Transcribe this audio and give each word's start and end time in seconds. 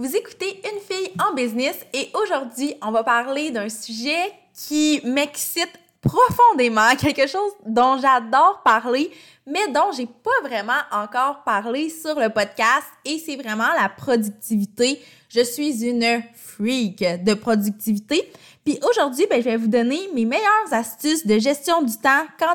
Vous 0.00 0.16
écoutez 0.16 0.62
Une 0.64 0.80
fille 0.80 1.12
en 1.22 1.34
business 1.34 1.76
et 1.92 2.08
aujourd'hui, 2.14 2.74
on 2.80 2.90
va 2.90 3.04
parler 3.04 3.50
d'un 3.50 3.68
sujet 3.68 4.32
qui 4.54 4.98
m'excite 5.04 5.78
profondément, 6.00 6.96
quelque 6.98 7.26
chose 7.26 7.52
dont 7.66 7.98
j'adore 7.98 8.62
parler, 8.64 9.10
mais 9.46 9.68
dont 9.68 9.92
j'ai 9.94 10.06
pas 10.06 10.48
vraiment 10.48 10.80
encore 10.90 11.44
parlé 11.44 11.90
sur 11.90 12.18
le 12.18 12.30
podcast 12.30 12.86
et 13.04 13.18
c'est 13.18 13.36
vraiment 13.36 13.74
la 13.78 13.90
productivité. 13.90 15.02
Je 15.28 15.44
suis 15.44 15.84
une 15.84 16.22
freak 16.32 17.04
de 17.22 17.34
productivité. 17.34 18.32
Puis 18.64 18.78
aujourd'hui, 18.88 19.26
ben, 19.28 19.42
je 19.42 19.50
vais 19.50 19.58
vous 19.58 19.68
donner 19.68 20.08
mes 20.14 20.24
meilleures 20.24 20.72
astuces 20.72 21.26
de 21.26 21.38
gestion 21.38 21.82
du 21.82 21.94
temps 21.98 22.24
quand 22.38 22.54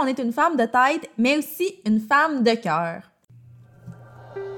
on 0.00 0.06
est 0.06 0.20
une, 0.20 0.32
femme 0.32 0.56
de 0.56 0.66
tête, 0.66 1.10
mais 1.18 1.38
aussi 1.38 1.74
une 1.84 1.98
femme 1.98 2.44
de 2.44 2.54
cœur. 2.54 3.02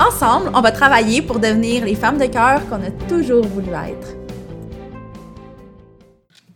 Ensemble, 0.00 0.50
on 0.54 0.60
va 0.60 0.72
travailler 0.72 1.22
pour 1.22 1.38
devenir 1.38 1.84
les 1.84 1.94
femmes 1.94 2.18
de 2.18 2.26
cœur 2.26 2.66
qu'on 2.68 2.82
a 2.82 2.90
toujours 3.08 3.46
voulu 3.46 3.68
être. 3.68 4.16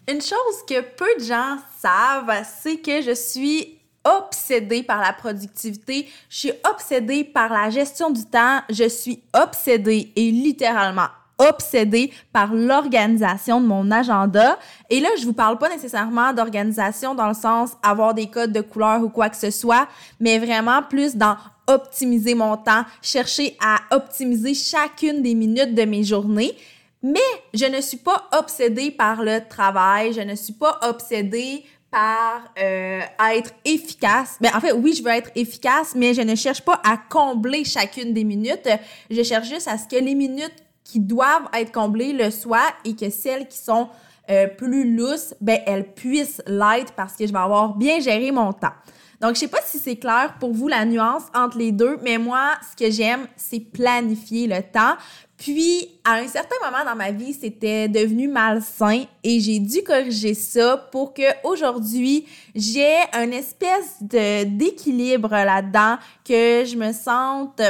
Une 0.08 0.20
chose 0.20 0.64
que 0.68 0.80
peu 0.80 1.06
de 1.18 1.24
gens 1.24 1.58
savent, 1.78 2.44
c'est 2.62 2.76
que 2.76 3.02
je 3.02 3.14
suis 3.14 3.78
obsédée 4.04 4.82
par 4.82 5.00
la 5.00 5.12
productivité, 5.12 6.08
je 6.28 6.38
suis 6.38 6.52
obsédée 6.70 7.24
par 7.24 7.52
la 7.52 7.70
gestion 7.70 8.10
du 8.10 8.24
temps, 8.24 8.60
je 8.70 8.88
suis 8.88 9.22
obsédée 9.34 10.12
et 10.16 10.30
littéralement 10.30 11.08
obsédée 11.38 12.12
par 12.32 12.54
l'organisation 12.54 13.60
de 13.60 13.66
mon 13.66 13.90
agenda. 13.90 14.58
Et 14.90 15.00
là, 15.00 15.08
je 15.18 15.24
vous 15.24 15.34
parle 15.34 15.58
pas 15.58 15.68
nécessairement 15.68 16.32
d'organisation 16.32 17.14
dans 17.14 17.28
le 17.28 17.34
sens 17.34 17.72
avoir 17.82 18.14
des 18.14 18.28
codes 18.28 18.52
de 18.52 18.60
couleur 18.60 19.02
ou 19.02 19.08
quoi 19.08 19.28
que 19.28 19.36
ce 19.36 19.50
soit, 19.50 19.86
mais 20.20 20.38
vraiment 20.38 20.82
plus 20.82 21.16
dans 21.16 21.36
optimiser 21.66 22.34
mon 22.34 22.56
temps, 22.56 22.84
chercher 23.02 23.56
à 23.60 23.80
optimiser 23.94 24.54
chacune 24.54 25.22
des 25.22 25.34
minutes 25.34 25.74
de 25.74 25.82
mes 25.84 26.04
journées. 26.04 26.56
Mais 27.02 27.20
je 27.54 27.66
ne 27.66 27.80
suis 27.80 27.98
pas 27.98 28.28
obsédée 28.36 28.90
par 28.90 29.22
le 29.22 29.40
travail, 29.48 30.12
je 30.12 30.22
ne 30.22 30.34
suis 30.34 30.54
pas 30.54 30.78
obsédée 30.82 31.64
par 31.90 32.52
euh, 32.58 33.00
être 33.34 33.52
efficace. 33.64 34.36
Mais 34.40 34.50
ben, 34.50 34.56
en 34.56 34.60
fait, 34.60 34.72
oui, 34.72 34.92
je 34.92 35.02
veux 35.02 35.10
être 35.10 35.30
efficace, 35.34 35.94
mais 35.94 36.14
je 36.14 36.22
ne 36.22 36.34
cherche 36.34 36.62
pas 36.62 36.80
à 36.84 36.96
combler 36.96 37.64
chacune 37.64 38.12
des 38.12 38.24
minutes. 38.24 38.68
Je 39.10 39.22
cherche 39.22 39.48
juste 39.48 39.68
à 39.68 39.78
ce 39.78 39.86
que 39.86 40.02
les 40.02 40.14
minutes 40.14 40.54
qui 40.84 41.00
doivent 41.00 41.48
être 41.52 41.72
comblées 41.72 42.12
le 42.12 42.30
soient 42.30 42.72
et 42.84 42.94
que 42.94 43.10
celles 43.10 43.48
qui 43.48 43.58
sont 43.58 43.88
euh, 44.28 44.48
plus 44.48 44.96
lousses, 44.96 45.34
ben, 45.40 45.60
elles 45.66 45.92
puissent 45.92 46.42
l'être 46.46 46.92
parce 46.94 47.14
que 47.14 47.26
je 47.26 47.32
vais 47.32 47.38
avoir 47.38 47.76
bien 47.76 48.00
géré 48.00 48.30
mon 48.30 48.52
temps. 48.52 48.72
Donc, 49.20 49.34
je 49.34 49.40
sais 49.40 49.48
pas 49.48 49.60
si 49.64 49.78
c'est 49.78 49.96
clair 49.96 50.34
pour 50.38 50.52
vous 50.52 50.68
la 50.68 50.84
nuance 50.84 51.24
entre 51.34 51.58
les 51.58 51.72
deux, 51.72 51.98
mais 52.02 52.18
moi, 52.18 52.52
ce 52.70 52.76
que 52.84 52.90
j'aime, 52.90 53.26
c'est 53.36 53.60
planifier 53.60 54.46
le 54.46 54.62
temps. 54.62 54.96
Puis, 55.38 55.88
à 56.04 56.14
un 56.14 56.28
certain 56.28 56.56
moment 56.64 56.84
dans 56.84 56.96
ma 56.96 57.10
vie, 57.10 57.34
c'était 57.34 57.88
devenu 57.88 58.28
malsain 58.28 59.04
et 59.22 59.40
j'ai 59.40 59.58
dû 59.58 59.82
corriger 59.82 60.34
ça 60.34 60.88
pour 60.90 61.12
que 61.12 61.22
aujourd'hui, 61.44 62.26
j'ai 62.54 62.96
une 63.12 63.32
espèce 63.32 63.96
d'équilibre 64.00 65.30
là-dedans, 65.30 65.96
que 66.24 66.64
je 66.64 66.76
me 66.76 66.92
sente 66.92 67.60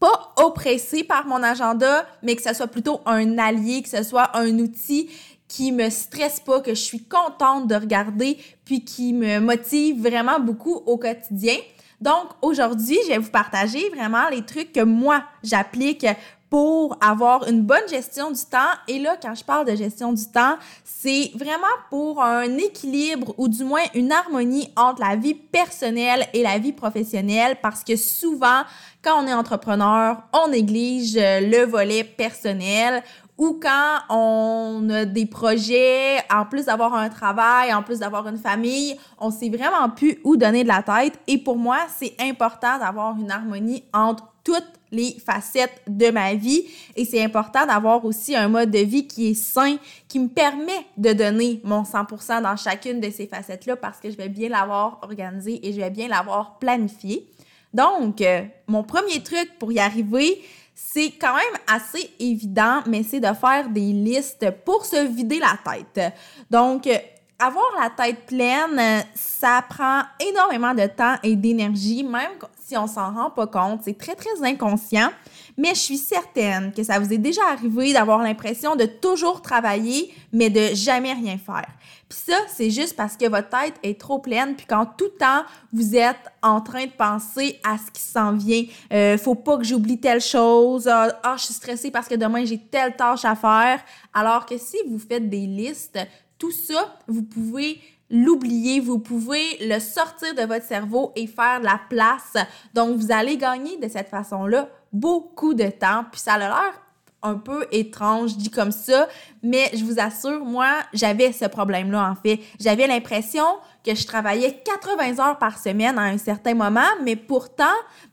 pas 0.00 0.32
oppressée 0.36 1.04
par 1.04 1.26
mon 1.26 1.42
agenda, 1.42 2.06
mais 2.22 2.36
que 2.36 2.42
ce 2.42 2.54
soit 2.54 2.68
plutôt 2.68 3.00
un 3.04 3.36
allié, 3.38 3.82
que 3.82 3.88
ce 3.88 4.02
soit 4.02 4.36
un 4.36 4.58
outil 4.58 5.10
qui 5.48 5.72
me 5.72 5.90
stresse 5.90 6.40
pas, 6.40 6.60
que 6.60 6.74
je 6.74 6.80
suis 6.80 7.02
contente 7.02 7.66
de 7.66 7.74
regarder, 7.74 8.38
puis 8.64 8.84
qui 8.84 9.12
me 9.12 9.40
motive 9.40 10.02
vraiment 10.02 10.38
beaucoup 10.38 10.82
au 10.86 10.98
quotidien. 10.98 11.56
Donc 12.00 12.28
aujourd'hui, 12.42 12.98
je 13.04 13.08
vais 13.08 13.18
vous 13.18 13.30
partager 13.30 13.88
vraiment 13.88 14.28
les 14.30 14.44
trucs 14.44 14.72
que 14.72 14.82
moi 14.84 15.24
j'applique 15.42 16.06
pour 16.50 16.96
avoir 17.02 17.46
une 17.46 17.62
bonne 17.62 17.86
gestion 17.88 18.30
du 18.30 18.40
temps. 18.40 18.72
Et 18.86 18.98
là, 18.98 19.16
quand 19.20 19.34
je 19.34 19.44
parle 19.44 19.66
de 19.66 19.76
gestion 19.76 20.12
du 20.12 20.24
temps, 20.26 20.56
c'est 20.84 21.30
vraiment 21.34 21.66
pour 21.90 22.22
un 22.22 22.56
équilibre 22.56 23.34
ou 23.36 23.48
du 23.48 23.64
moins 23.64 23.82
une 23.94 24.12
harmonie 24.12 24.70
entre 24.76 25.02
la 25.02 25.16
vie 25.16 25.34
personnelle 25.34 26.26
et 26.32 26.42
la 26.42 26.58
vie 26.58 26.72
professionnelle 26.72 27.56
parce 27.60 27.84
que 27.84 27.96
souvent, 27.96 28.62
quand 29.02 29.22
on 29.22 29.26
est 29.26 29.34
entrepreneur, 29.34 30.22
on 30.32 30.48
néglige 30.48 31.16
le 31.16 31.66
volet 31.66 32.04
personnel 32.04 33.02
ou 33.38 33.60
quand 33.62 33.98
on 34.10 34.90
a 34.90 35.04
des 35.04 35.24
projets, 35.24 36.18
en 36.28 36.44
plus 36.44 36.66
d'avoir 36.66 36.92
un 36.94 37.08
travail, 37.08 37.72
en 37.72 37.84
plus 37.84 38.00
d'avoir 38.00 38.26
une 38.26 38.36
famille, 38.36 38.96
on 39.18 39.30
sait 39.30 39.48
vraiment 39.48 39.88
plus 39.88 40.18
où 40.24 40.36
donner 40.36 40.64
de 40.64 40.68
la 40.68 40.82
tête. 40.82 41.18
Et 41.28 41.38
pour 41.38 41.56
moi, 41.56 41.78
c'est 41.96 42.14
important 42.18 42.78
d'avoir 42.78 43.16
une 43.16 43.30
harmonie 43.30 43.84
entre 43.94 44.24
toutes 44.42 44.72
les 44.90 45.16
facettes 45.24 45.82
de 45.86 46.10
ma 46.10 46.34
vie 46.34 46.64
et 46.96 47.04
c'est 47.04 47.22
important 47.22 47.66
d'avoir 47.66 48.04
aussi 48.04 48.34
un 48.34 48.48
mode 48.48 48.70
de 48.70 48.78
vie 48.78 49.06
qui 49.06 49.30
est 49.30 49.34
sain, 49.34 49.76
qui 50.08 50.18
me 50.18 50.28
permet 50.28 50.86
de 50.96 51.12
donner 51.12 51.60
mon 51.62 51.82
100% 51.82 52.42
dans 52.42 52.56
chacune 52.56 52.98
de 52.98 53.10
ces 53.10 53.26
facettes-là 53.26 53.76
parce 53.76 54.00
que 54.00 54.10
je 54.10 54.16
vais 54.16 54.30
bien 54.30 54.48
l'avoir 54.48 54.98
organisé 55.02 55.66
et 55.66 55.72
je 55.72 55.80
vais 55.80 55.90
bien 55.90 56.08
l'avoir 56.08 56.58
planifié. 56.58 57.28
Donc, 57.74 58.22
euh, 58.22 58.42
mon 58.66 58.82
premier 58.82 59.22
truc 59.22 59.58
pour 59.58 59.70
y 59.72 59.78
arriver, 59.78 60.42
c'est 60.80 61.10
quand 61.20 61.34
même 61.34 61.60
assez 61.66 62.08
évident, 62.20 62.82
mais 62.86 63.02
c'est 63.02 63.18
de 63.18 63.34
faire 63.34 63.68
des 63.68 63.92
listes 63.92 64.48
pour 64.64 64.84
se 64.84 65.08
vider 65.08 65.40
la 65.40 65.58
tête. 65.72 66.14
Donc, 66.48 66.88
avoir 67.36 67.64
la 67.80 67.90
tête 67.90 68.26
pleine, 68.26 69.04
ça 69.12 69.60
prend 69.68 70.02
énormément 70.20 70.74
de 70.74 70.86
temps 70.86 71.16
et 71.24 71.34
d'énergie, 71.34 72.04
même 72.04 72.30
si 72.64 72.76
on 72.76 72.86
s'en 72.86 73.12
rend 73.12 73.30
pas 73.30 73.48
compte. 73.48 73.80
C'est 73.84 73.98
très, 73.98 74.14
très 74.14 74.40
inconscient. 74.44 75.10
Mais 75.58 75.74
je 75.74 75.80
suis 75.80 75.98
certaine 75.98 76.72
que 76.72 76.84
ça 76.84 77.00
vous 77.00 77.12
est 77.12 77.18
déjà 77.18 77.42
arrivé 77.50 77.92
d'avoir 77.92 78.22
l'impression 78.22 78.76
de 78.76 78.86
toujours 78.86 79.42
travailler, 79.42 80.14
mais 80.32 80.50
de 80.50 80.74
jamais 80.74 81.12
rien 81.12 81.36
faire. 81.36 81.68
Puis 82.08 82.20
ça, 82.26 82.38
c'est 82.48 82.70
juste 82.70 82.94
parce 82.96 83.16
que 83.16 83.28
votre 83.28 83.48
tête 83.48 83.74
est 83.82 84.00
trop 84.00 84.20
pleine, 84.20 84.54
puis 84.54 84.66
quand 84.66 84.86
tout 84.96 85.08
temps, 85.18 85.42
vous 85.72 85.96
êtes 85.96 86.16
en 86.42 86.60
train 86.60 86.86
de 86.86 86.92
penser 86.92 87.58
à 87.64 87.76
ce 87.76 87.90
qui 87.90 88.00
s'en 88.00 88.32
vient. 88.32 88.64
Euh, 88.92 89.18
faut 89.18 89.34
pas 89.34 89.58
que 89.58 89.64
j'oublie 89.64 89.98
telle 89.98 90.20
chose. 90.20 90.86
Ah, 90.86 91.18
ah, 91.24 91.34
je 91.36 91.44
suis 91.44 91.54
stressée 91.54 91.90
parce 91.90 92.06
que 92.06 92.14
demain, 92.14 92.44
j'ai 92.44 92.58
telle 92.58 92.96
tâche 92.96 93.24
à 93.24 93.34
faire. 93.34 93.80
Alors 94.14 94.46
que 94.46 94.56
si 94.56 94.76
vous 94.88 94.98
faites 94.98 95.28
des 95.28 95.46
listes, 95.46 95.98
tout 96.38 96.52
ça, 96.52 96.98
vous 97.08 97.22
pouvez 97.22 97.80
l'oublier, 98.10 98.80
vous 98.80 98.98
pouvez 98.98 99.58
le 99.60 99.78
sortir 99.80 100.34
de 100.34 100.42
votre 100.42 100.64
cerveau 100.64 101.12
et 101.16 101.26
faire 101.26 101.60
la 101.60 101.80
place. 101.88 102.34
Donc, 102.74 102.96
vous 102.96 103.12
allez 103.12 103.36
gagner 103.36 103.76
de 103.76 103.88
cette 103.88 104.08
façon-là 104.08 104.68
beaucoup 104.92 105.54
de 105.54 105.68
temps. 105.68 106.04
Puis 106.10 106.20
ça 106.20 106.34
a 106.34 106.38
l'air 106.38 106.82
un 107.22 107.34
peu 107.34 107.66
étrange 107.72 108.36
dit 108.36 108.50
comme 108.50 108.70
ça, 108.70 109.08
mais 109.42 109.70
je 109.74 109.84
vous 109.84 109.98
assure, 109.98 110.44
moi, 110.44 110.68
j'avais 110.92 111.32
ce 111.32 111.46
problème-là 111.46 112.10
en 112.10 112.14
fait. 112.14 112.40
J'avais 112.60 112.86
l'impression 112.86 113.44
que 113.84 113.94
je 113.94 114.06
travaillais 114.06 114.62
80 114.64 115.18
heures 115.18 115.38
par 115.38 115.58
semaine 115.58 115.98
à 115.98 116.02
un 116.02 116.18
certain 116.18 116.54
moment, 116.54 116.88
mais 117.02 117.16
pourtant, 117.16 117.64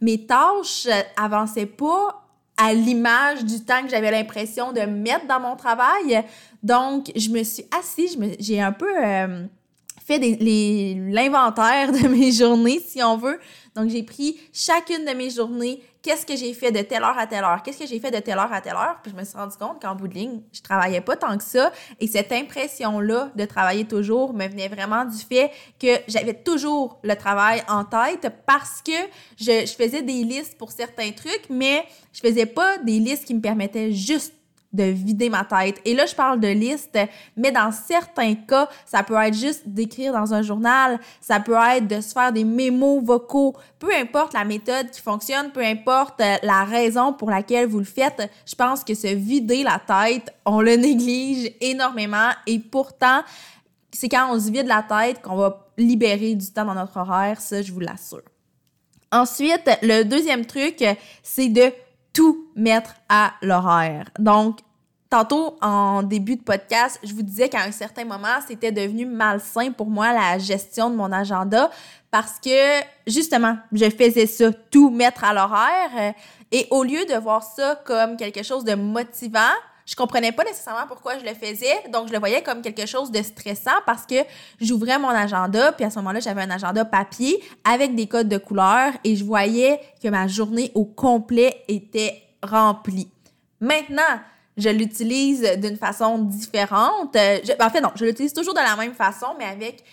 mes 0.02 0.26
tâches 0.26 0.88
avançaient 1.18 1.68
pas 1.68 2.24
à 2.58 2.74
l'image 2.74 3.44
du 3.44 3.64
temps 3.64 3.84
que 3.84 3.90
j'avais 3.90 4.12
l'impression 4.12 4.72
de 4.72 4.82
mettre 4.82 5.28
dans 5.28 5.40
mon 5.40 5.56
travail. 5.56 6.24
Donc, 6.64 7.12
je 7.16 7.30
me 7.30 7.44
suis 7.44 7.66
assise, 7.78 8.18
j'ai 8.40 8.62
un 8.62 8.72
peu 8.72 8.90
euh, 9.04 9.46
fait 10.06 10.20
l'inventaire 10.20 11.92
de 11.92 12.08
mes 12.08 12.32
journées, 12.32 12.80
si 12.80 13.02
on 13.02 13.18
veut. 13.18 13.40
Donc, 13.76 13.90
j'ai 13.90 14.04
pris 14.04 14.40
chacune 14.54 15.04
de 15.04 15.12
mes 15.12 15.32
journées, 15.32 15.82
qu'est-ce 16.02 16.26
que 16.26 16.36
j'ai 16.36 16.54
fait 16.54 16.72
de 16.72 16.82
telle 16.82 17.02
heure 17.02 17.18
à 17.18 17.26
telle 17.26 17.44
heure, 17.44 17.64
qu'est-ce 17.64 17.80
que 17.80 17.88
j'ai 17.88 18.00
fait 18.00 18.12
de 18.12 18.20
telle 18.20 18.38
heure 18.38 18.54
à 18.54 18.62
telle 18.62 18.76
heure, 18.76 19.00
puis 19.02 19.12
je 19.12 19.18
me 19.20 19.26
suis 19.26 19.36
rendu 19.36 19.58
compte 19.58 19.82
qu'en 19.82 19.96
bout 19.96 20.08
de 20.08 20.14
ligne, 20.14 20.42
je 20.54 20.62
travaillais 20.62 21.02
pas 21.02 21.16
tant 21.18 21.36
que 21.36 21.44
ça. 21.44 21.72
Et 22.00 22.06
cette 22.06 22.32
impression-là 22.32 23.32
de 23.36 23.46
travailler 23.46 23.86
toujours 23.86 24.34
me 24.34 24.48
venait 24.48 24.68
vraiment 24.68 25.04
du 25.06 25.18
fait 25.18 25.52
que 25.82 25.88
j'avais 26.08 26.36
toujours 26.36 27.00
le 27.04 27.16
travail 27.16 27.64
en 27.68 27.84
tête 27.84 28.32
parce 28.46 28.84
que 28.84 28.92
je, 29.38 29.66
je 29.66 29.74
faisais 29.74 30.04
des 30.04 30.24
listes 30.24 30.58
pour 30.58 30.72
certains 30.72 31.12
trucs, 31.12 31.50
mais 31.50 31.84
je 32.14 32.20
faisais 32.20 32.46
pas 32.46 32.78
des 32.78 33.00
listes 33.00 33.26
qui 33.26 33.34
me 33.34 33.42
permettaient 33.42 33.92
juste 33.92 34.34
de 34.74 34.84
vider 34.84 35.30
ma 35.30 35.46
tête. 35.46 35.80
Et 35.86 35.94
là, 35.94 36.06
je 36.06 36.16
parle 36.16 36.40
de 36.40 36.48
liste, 36.48 36.98
mais 37.38 37.52
dans 37.52 37.72
certains 37.72 38.36
cas, 38.36 38.70
ça 38.86 39.04
peut 39.04 39.16
être 39.16 39.34
juste 39.34 39.64
d'écrire 39.66 40.14
dans 40.14 40.34
un 40.34 40.42
journal, 40.42 41.00
ça 41.22 41.40
peut 41.40 41.56
être 41.56 41.88
de 41.88 42.02
se 42.02 42.12
faire 42.14 42.32
des 42.32 42.44
mémos 42.44 43.04
vocaux, 43.04 43.56
peu 43.80 43.90
importe 43.94 44.34
la 44.34 44.44
méthode 44.44 44.92
qui 44.92 45.02
fonctionne, 45.02 45.52
peu 45.52 45.64
importe 45.64 46.20
euh, 46.22 46.36
la 46.44 46.64
raison 46.64 47.14
pour 47.14 47.30
laquelle 47.30 47.68
vous 47.68 47.80
le 47.80 47.86
faites, 47.86 48.30
je 48.46 48.56
pense 48.56 48.84
que 48.84 48.94
se 48.94 49.08
vider 49.08 49.64
la 49.64 49.80
tête, 49.80 50.34
on 50.46 50.62
le 50.62 50.76
néglige 50.76 51.52
énormément 51.62 52.30
et 52.46 52.60
pourtant, 52.60 53.22
c'est 53.92 54.10
quand 54.10 54.34
on 54.34 54.40
se 54.40 54.52
vide 54.52 54.68
la 54.68 54.84
tête 54.84 55.22
qu'on 55.22 55.38
va 55.38 55.68
libérer 55.78 56.36
du 56.36 56.52
temps 56.52 56.66
dans 56.66 56.76
notre 56.76 56.98
horaire, 56.98 57.40
ça, 57.40 57.62
je 57.62 57.72
vous 57.72 57.80
l'assure. 57.80 58.22
Ensuite, 59.12 59.70
le 59.82 60.04
deuxième 60.04 60.46
truc, 60.46 60.84
c'est 61.24 61.48
de 61.48 61.72
tout 62.16 62.48
mettre 62.56 62.96
à 63.10 63.34
l'horaire. 63.42 64.06
Donc, 64.18 64.60
tantôt, 65.10 65.58
en 65.62 66.02
début 66.02 66.38
de 66.38 66.42
podcast, 66.42 66.98
je 67.04 67.14
vous 67.14 67.22
disais 67.22 67.50
qu'à 67.50 67.62
un 67.62 67.72
certain 67.72 68.06
moment, 68.06 68.40
c'était 68.48 68.72
devenu 68.72 69.06
malsain 69.06 69.72
pour 69.72 69.88
moi 69.88 70.14
la 70.14 70.40
gestion 70.40 70.90
de 70.90 70.96
mon 70.96 71.12
agenda 71.12 71.70
parce 72.10 72.40
que, 72.40 72.82
justement, 73.06 73.58
je 73.74 73.90
faisais 73.90 74.26
ça, 74.26 74.52
tout 74.72 74.90
mettre 74.90 75.26
à 75.26 75.34
l'horaire. 75.34 76.16
Et 76.52 76.68
au 76.72 76.84
lieu 76.84 77.06
de 77.06 77.16
voir 77.16 77.44
ça 77.44 77.82
comme 77.86 78.16
quelque 78.16 78.44
chose 78.44 78.64
de 78.64 78.76
motivant, 78.76 79.54
je 79.86 79.96
comprenais 79.96 80.32
pas 80.32 80.44
nécessairement 80.44 80.88
pourquoi 80.88 81.20
je 81.20 81.26
le 81.26 81.34
faisais, 81.34 81.76
donc 81.94 82.08
je 82.08 82.14
le 82.14 82.20
voyais 82.20 82.42
comme 82.42 82.62
quelque 82.62 82.86
chose 82.86 83.12
de 83.12 83.22
stressant 83.22 83.80
parce 83.86 84.06
que 84.06 84.16
j'ouvrais 84.60 84.98
mon 84.98 85.10
agenda, 85.10 85.72
puis 85.72 85.86
à 85.86 85.90
ce 85.90 85.98
moment-là, 86.00 86.20
j'avais 86.20 86.42
un 86.42 86.50
agenda 86.50 86.86
papier 86.86 87.42
avec 87.64 87.96
des 87.96 88.08
codes 88.08 88.30
de 88.30 88.38
couleurs 88.38 88.94
et 89.04 89.16
je 89.16 89.24
voyais 89.24 89.80
que 90.02 90.08
ma 90.08 90.28
journée 90.28 90.72
au 90.74 90.86
complet 90.86 91.64
était 91.68 92.24
remplie. 92.42 93.10
Maintenant, 93.60 94.02
je 94.58 94.70
l'utilise 94.70 95.44
d'une 95.58 95.78
façon 95.78 96.20
différente. 96.20 97.14
Ben, 97.14 97.42
en 97.60 97.70
fait, 97.70 97.82
non, 97.82 97.92
je 97.96 98.06
l'utilise 98.06 98.34
toujours 98.34 98.54
de 98.54 98.60
la 98.60 98.76
même 98.76 98.94
façon, 98.94 99.28
mais 99.38 99.46
avec 99.46 99.84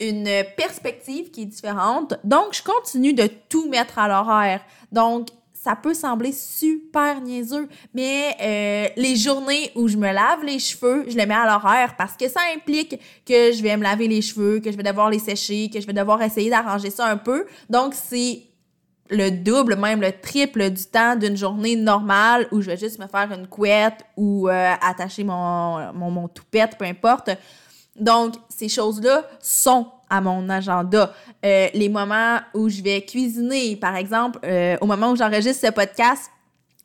une 0.00 0.28
perspective 0.56 1.30
qui 1.30 1.42
est 1.42 1.46
différente. 1.46 2.14
Donc, 2.24 2.52
je 2.52 2.62
continue 2.62 3.12
de 3.12 3.28
tout 3.48 3.68
mettre 3.68 3.98
à 3.98 4.08
l'horaire. 4.08 4.60
Donc, 4.92 5.28
ça 5.64 5.74
peut 5.74 5.94
sembler 5.94 6.30
super 6.32 7.22
niaiseux, 7.22 7.66
mais 7.94 8.36
euh, 8.38 8.88
les 8.98 9.16
journées 9.16 9.70
où 9.74 9.88
je 9.88 9.96
me 9.96 10.12
lave 10.12 10.44
les 10.44 10.58
cheveux, 10.58 11.06
je 11.08 11.16
les 11.16 11.24
mets 11.24 11.34
à 11.34 11.46
l'horaire 11.46 11.96
parce 11.96 12.18
que 12.18 12.28
ça 12.28 12.40
implique 12.54 13.00
que 13.24 13.50
je 13.50 13.62
vais 13.62 13.74
me 13.78 13.82
laver 13.82 14.06
les 14.06 14.20
cheveux, 14.20 14.60
que 14.60 14.70
je 14.70 14.76
vais 14.76 14.82
devoir 14.82 15.08
les 15.08 15.18
sécher, 15.18 15.70
que 15.72 15.80
je 15.80 15.86
vais 15.86 15.94
devoir 15.94 16.20
essayer 16.20 16.50
d'arranger 16.50 16.90
ça 16.90 17.06
un 17.06 17.16
peu. 17.16 17.46
Donc, 17.70 17.94
c'est 17.94 18.42
le 19.08 19.30
double, 19.30 19.76
même 19.76 20.02
le 20.02 20.12
triple 20.12 20.68
du 20.68 20.84
temps 20.84 21.16
d'une 21.16 21.36
journée 21.36 21.76
normale 21.76 22.46
où 22.52 22.60
je 22.60 22.66
vais 22.66 22.76
juste 22.76 22.98
me 22.98 23.06
faire 23.06 23.32
une 23.32 23.46
couette 23.46 24.04
ou 24.18 24.50
euh, 24.50 24.74
attacher 24.82 25.24
mon, 25.24 25.94
mon, 25.94 26.10
mon 26.10 26.28
toupette, 26.28 26.76
peu 26.76 26.84
importe. 26.84 27.30
Donc, 27.96 28.34
ces 28.50 28.68
choses-là 28.68 29.24
sont 29.40 29.86
à 30.16 30.20
mon 30.20 30.48
agenda. 30.48 31.12
Euh, 31.44 31.68
les 31.74 31.88
moments 31.88 32.38
où 32.54 32.68
je 32.68 32.82
vais 32.82 33.02
cuisiner, 33.02 33.76
par 33.76 33.96
exemple, 33.96 34.38
euh, 34.44 34.76
au 34.80 34.86
moment 34.86 35.10
où 35.10 35.16
j'enregistre 35.16 35.66
ce 35.66 35.72
podcast, 35.72 36.30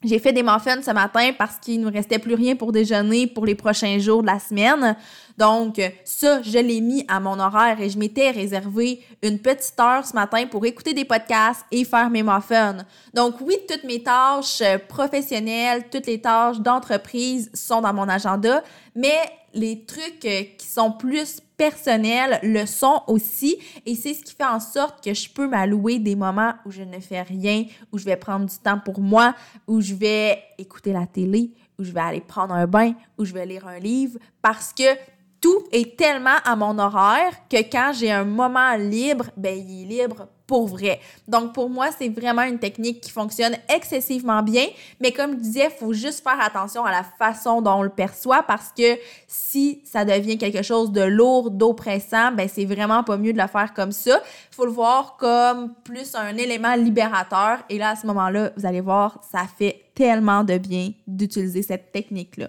j'ai 0.01 0.17
fait 0.17 0.31
des 0.31 0.43
muffins 0.43 0.81
ce 0.81 0.91
matin 0.91 1.31
parce 1.37 1.57
qu'il 1.57 1.81
ne 1.81 1.85
me 1.85 1.91
restait 1.91 2.19
plus 2.19 2.33
rien 2.33 2.55
pour 2.55 2.71
déjeuner 2.71 3.27
pour 3.27 3.45
les 3.45 3.55
prochains 3.55 3.99
jours 3.99 4.21
de 4.21 4.27
la 4.27 4.39
semaine. 4.39 4.95
Donc, 5.37 5.81
ça, 6.05 6.41
je 6.41 6.57
l'ai 6.57 6.79
mis 6.79 7.03
à 7.09 7.19
mon 7.19 7.37
horaire 7.37 7.81
et 7.81 7.89
je 7.89 7.99
m'étais 7.99 8.31
réservé 8.31 9.01
une 9.21 9.39
petite 9.39 9.77
heure 9.77 10.05
ce 10.05 10.13
matin 10.13 10.45
pour 10.49 10.65
écouter 10.65 10.93
des 10.93 11.03
podcasts 11.03 11.65
et 11.69 11.83
faire 11.83 12.09
mes 12.09 12.23
muffins. 12.23 12.77
Donc, 13.13 13.35
oui, 13.41 13.57
toutes 13.67 13.83
mes 13.83 14.01
tâches 14.01 14.63
professionnelles, 14.87 15.83
toutes 15.91 16.07
les 16.07 16.21
tâches 16.21 16.59
d'entreprise 16.59 17.51
sont 17.53 17.81
dans 17.81 17.93
mon 17.93 18.07
agenda, 18.07 18.63
mais 18.95 19.19
les 19.53 19.85
trucs 19.85 20.19
qui 20.19 20.67
sont 20.67 20.91
plus 20.91 21.41
personnels 21.57 22.39
le 22.43 22.65
sont 22.65 23.03
aussi. 23.07 23.57
Et 23.85 23.95
c'est 23.95 24.13
ce 24.13 24.23
qui 24.23 24.33
fait 24.33 24.45
en 24.45 24.59
sorte 24.59 25.03
que 25.03 25.13
je 25.13 25.29
peux 25.29 25.47
m'allouer 25.47 25.99
des 25.99 26.15
moments 26.15 26.53
où 26.65 26.71
je 26.71 26.83
ne 26.83 26.99
fais 26.99 27.21
rien, 27.21 27.65
où 27.91 27.97
je 27.97 28.05
vais 28.05 28.15
prendre 28.15 28.45
du 28.45 28.57
temps 28.57 28.79
pour 28.83 28.99
moi, 29.01 29.35
où 29.67 29.81
je 29.81 29.93
vais 29.93 30.41
écouter 30.57 30.93
la 30.93 31.05
télé, 31.05 31.51
où 31.77 31.83
je 31.83 31.91
vais 31.91 31.99
aller 31.99 32.21
prendre 32.21 32.53
un 32.53 32.67
bain, 32.67 32.93
où 33.17 33.25
je 33.25 33.33
vais 33.33 33.45
lire 33.45 33.67
un 33.67 33.79
livre 33.79 34.19
parce 34.41 34.73
que 34.73 34.95
tout 35.41 35.63
est 35.71 35.97
tellement 35.97 36.37
à 36.43 36.55
mon 36.55 36.77
horaire 36.79 37.31
que 37.49 37.57
quand 37.57 37.91
j'ai 37.93 38.11
un 38.11 38.25
moment 38.25 38.75
libre, 38.75 39.25
ben 39.37 39.57
il 39.57 39.83
est 39.83 40.01
libre 40.01 40.27
pour 40.49 40.65
vrai. 40.65 40.99
Donc 41.27 41.53
pour 41.53 41.69
moi, 41.69 41.89
c'est 41.95 42.09
vraiment 42.09 42.41
une 42.41 42.57
technique 42.57 43.01
qui 43.01 43.11
fonctionne 43.11 43.55
excessivement 43.73 44.41
bien, 44.41 44.65
mais 44.99 45.11
comme 45.11 45.33
je 45.33 45.41
disais, 45.41 45.65
il 45.65 45.77
faut 45.77 45.93
juste 45.93 46.23
faire 46.23 46.41
attention 46.41 46.83
à 46.83 46.91
la 46.91 47.03
façon 47.03 47.61
dont 47.61 47.75
on 47.75 47.83
le 47.83 47.89
perçoit 47.89 48.41
parce 48.41 48.73
que 48.75 48.97
si 49.27 49.83
ça 49.85 50.05
devient 50.05 50.39
quelque 50.39 50.63
chose 50.63 50.91
de 50.91 51.03
lourd, 51.03 51.51
d'oppressant, 51.51 52.31
ben 52.31 52.49
c'est 52.51 52.65
vraiment 52.65 53.03
pas 53.03 53.17
mieux 53.17 53.31
de 53.31 53.37
le 53.37 53.47
faire 53.47 53.75
comme 53.75 53.91
ça. 53.91 54.19
Il 54.51 54.55
faut 54.55 54.65
le 54.65 54.71
voir 54.71 55.17
comme 55.17 55.75
plus 55.83 56.15
un 56.15 56.35
élément 56.35 56.73
libérateur 56.73 57.59
et 57.69 57.77
là 57.77 57.91
à 57.91 57.95
ce 57.95 58.07
moment-là, 58.07 58.49
vous 58.57 58.65
allez 58.65 58.81
voir, 58.81 59.21
ça 59.31 59.43
fait 59.55 59.83
tellement 59.93 60.43
de 60.43 60.57
bien 60.57 60.93
d'utiliser 61.05 61.61
cette 61.61 61.91
technique-là. 61.91 62.47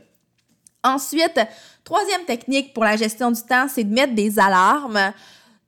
Ensuite, 0.82 1.38
troisième 1.84 2.24
technique 2.24 2.72
pour 2.72 2.84
la 2.84 2.96
gestion 2.96 3.30
du 3.30 3.42
temps, 3.42 3.66
c'est 3.68 3.84
de 3.84 3.92
mettre 3.92 4.14
des 4.14 4.38
alarmes. 4.38 5.12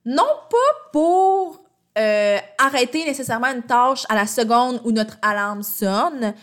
Non 0.06 0.32
pas 0.50 0.90
pour 0.92 1.61
euh, 1.98 2.38
arrêter 2.58 3.04
nécessairement 3.04 3.48
une 3.48 3.62
tâche 3.62 4.04
à 4.08 4.14
la 4.14 4.26
seconde 4.26 4.80
où 4.84 4.92
notre 4.92 5.18
alarme 5.20 5.62
sonne, 5.62 6.34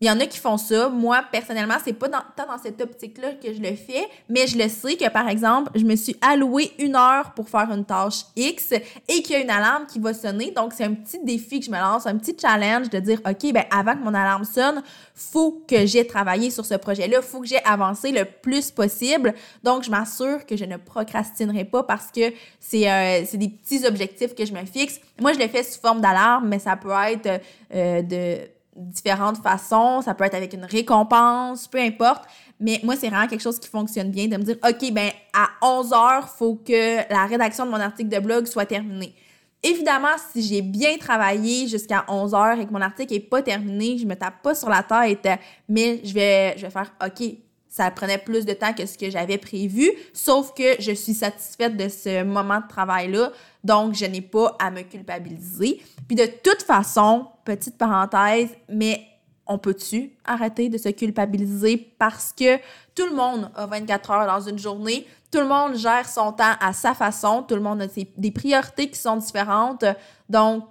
il 0.00 0.06
y 0.06 0.10
en 0.10 0.20
a 0.20 0.26
qui 0.26 0.38
font 0.38 0.58
ça. 0.58 0.90
Moi, 0.90 1.24
personnellement, 1.32 1.76
c'est 1.82 1.94
pas 1.94 2.08
dans, 2.08 2.20
tant 2.36 2.46
dans 2.46 2.58
cette 2.58 2.80
optique-là 2.82 3.32
que 3.42 3.54
je 3.54 3.60
le 3.60 3.74
fais, 3.74 4.06
mais 4.28 4.46
je 4.46 4.58
le 4.58 4.68
sais 4.68 4.94
que, 4.96 5.08
par 5.08 5.26
exemple, 5.26 5.70
je 5.74 5.84
me 5.84 5.96
suis 5.96 6.16
alloué 6.20 6.70
une 6.78 6.96
heure 6.96 7.32
pour 7.32 7.48
faire 7.48 7.70
une 7.72 7.84
tâche 7.84 8.26
X 8.36 8.72
et 8.72 9.22
qu'il 9.22 9.30
y 9.30 9.34
a 9.36 9.40
une 9.40 9.50
alarme 9.50 9.86
qui 9.86 9.98
va 9.98 10.12
sonner. 10.12 10.50
Donc, 10.50 10.74
c'est 10.74 10.84
un 10.84 10.92
petit 10.92 11.18
défi 11.24 11.60
que 11.60 11.66
je 11.66 11.70
me 11.70 11.78
lance, 11.78 12.06
un 12.06 12.16
petit 12.18 12.36
challenge 12.38 12.90
de 12.90 12.98
dire, 12.98 13.20
OK, 13.26 13.52
ben, 13.54 13.64
avant 13.70 13.94
que 13.94 14.02
mon 14.02 14.12
alarme 14.12 14.44
sonne, 14.44 14.82
faut 15.14 15.62
que 15.66 15.86
j'ai 15.86 16.06
travaillé 16.06 16.50
sur 16.50 16.66
ce 16.66 16.74
projet-là, 16.74 17.22
faut 17.22 17.40
que 17.40 17.46
j'ai 17.46 17.64
avancé 17.64 18.12
le 18.12 18.26
plus 18.26 18.70
possible. 18.70 19.32
Donc, 19.62 19.82
je 19.82 19.90
m'assure 19.90 20.44
que 20.44 20.58
je 20.58 20.66
ne 20.66 20.76
procrastinerai 20.76 21.64
pas 21.64 21.84
parce 21.84 22.08
que 22.14 22.34
c'est 22.60 22.90
euh, 22.90 23.24
des 23.32 23.48
petits 23.48 23.86
objectifs 23.86 24.34
que 24.34 24.44
je 24.44 24.52
me 24.52 24.64
fixe. 24.66 25.00
Moi, 25.18 25.32
je 25.32 25.38
le 25.38 25.48
fais 25.48 25.62
sous 25.62 25.80
forme 25.80 26.02
d'alarme, 26.02 26.48
mais 26.48 26.58
ça 26.58 26.76
peut 26.76 26.90
être 26.90 27.40
euh, 27.74 28.02
de 28.02 28.55
différentes 28.76 29.38
façons. 29.38 30.02
Ça 30.02 30.14
peut 30.14 30.24
être 30.24 30.34
avec 30.34 30.52
une 30.52 30.64
récompense, 30.64 31.68
peu 31.68 31.78
importe. 31.78 32.24
Mais 32.60 32.80
moi, 32.82 32.96
c'est 32.96 33.08
vraiment 33.08 33.26
quelque 33.26 33.42
chose 33.42 33.58
qui 33.58 33.68
fonctionne 33.68 34.10
bien 34.10 34.28
de 34.28 34.36
me 34.36 34.42
dire, 34.42 34.56
OK, 34.66 34.92
ben 34.92 35.10
à 35.32 35.48
11 35.62 35.92
heures, 35.92 36.28
faut 36.28 36.56
que 36.56 37.12
la 37.12 37.26
rédaction 37.26 37.66
de 37.66 37.70
mon 37.70 37.80
article 37.80 38.08
de 38.08 38.18
blog 38.18 38.46
soit 38.46 38.66
terminée. 38.66 39.14
Évidemment, 39.62 40.14
si 40.32 40.42
j'ai 40.42 40.62
bien 40.62 40.96
travaillé 40.96 41.66
jusqu'à 41.66 42.04
11 42.08 42.34
heures 42.34 42.58
et 42.58 42.66
que 42.66 42.72
mon 42.72 42.80
article 42.80 43.14
n'est 43.14 43.20
pas 43.20 43.42
terminé, 43.42 43.98
je 43.98 44.06
me 44.06 44.14
tape 44.14 44.42
pas 44.42 44.54
sur 44.54 44.68
la 44.68 44.82
tête, 44.82 45.28
mais 45.68 46.00
je 46.04 46.14
vais, 46.14 46.54
je 46.56 46.62
vais 46.62 46.70
faire, 46.70 46.92
OK, 47.04 47.22
ça 47.68 47.90
prenait 47.90 48.18
plus 48.18 48.46
de 48.46 48.52
temps 48.52 48.72
que 48.72 48.86
ce 48.86 48.96
que 48.96 49.10
j'avais 49.10 49.38
prévu, 49.38 49.90
sauf 50.12 50.54
que 50.54 50.80
je 50.80 50.92
suis 50.92 51.14
satisfaite 51.14 51.76
de 51.76 51.88
ce 51.88 52.22
moment 52.22 52.60
de 52.60 52.68
travail-là, 52.68 53.32
donc 53.64 53.94
je 53.94 54.06
n'ai 54.06 54.22
pas 54.22 54.56
à 54.58 54.70
me 54.70 54.82
culpabiliser. 54.82 55.82
Puis 56.06 56.16
de 56.16 56.26
toute 56.26 56.62
façon, 56.62 57.26
petite 57.44 57.76
parenthèse, 57.76 58.48
mais 58.68 59.06
on 59.46 59.58
peut-tu 59.58 60.12
arrêter 60.24 60.68
de 60.68 60.78
se 60.78 60.88
culpabiliser 60.88 61.92
parce 61.98 62.32
que 62.32 62.56
tout 62.94 63.06
le 63.08 63.14
monde 63.14 63.50
a 63.54 63.66
24 63.66 64.10
heures 64.10 64.26
dans 64.26 64.48
une 64.48 64.58
journée, 64.58 65.06
tout 65.30 65.38
le 65.38 65.46
monde 65.46 65.76
gère 65.76 66.08
son 66.08 66.32
temps 66.32 66.54
à 66.60 66.72
sa 66.72 66.94
façon, 66.94 67.42
tout 67.42 67.54
le 67.54 67.60
monde 67.60 67.82
a 67.82 67.86
des 68.16 68.30
priorités 68.30 68.88
qui 68.88 68.98
sont 68.98 69.16
différentes. 69.16 69.84
Donc, 70.28 70.64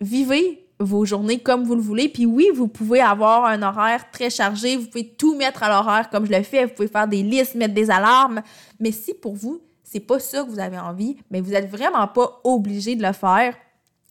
vivez 0.00 0.61
vos 0.84 1.04
journées 1.04 1.38
comme 1.38 1.64
vous 1.64 1.74
le 1.74 1.80
voulez. 1.80 2.08
Puis 2.08 2.26
oui, 2.26 2.48
vous 2.54 2.68
pouvez 2.68 3.00
avoir 3.00 3.46
un 3.46 3.62
horaire 3.62 4.10
très 4.10 4.30
chargé, 4.30 4.76
vous 4.76 4.86
pouvez 4.86 5.08
tout 5.08 5.36
mettre 5.36 5.62
à 5.62 5.68
l'horaire 5.68 6.10
comme 6.10 6.26
je 6.26 6.32
le 6.32 6.42
fais, 6.42 6.64
vous 6.64 6.72
pouvez 6.72 6.88
faire 6.88 7.08
des 7.08 7.22
listes, 7.22 7.54
mettre 7.54 7.74
des 7.74 7.90
alarmes, 7.90 8.42
mais 8.80 8.92
si 8.92 9.14
pour 9.14 9.34
vous, 9.34 9.60
c'est 9.84 10.00
pas 10.00 10.18
ça 10.18 10.42
que 10.42 10.48
vous 10.48 10.58
avez 10.58 10.78
envie, 10.78 11.16
mais 11.30 11.40
vous 11.40 11.52
êtes 11.52 11.70
vraiment 11.70 12.08
pas 12.08 12.40
obligé 12.44 12.96
de 12.96 13.02
le 13.02 13.12
faire. 13.12 13.54